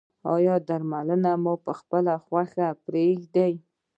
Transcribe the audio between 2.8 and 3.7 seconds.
پریښي دي؟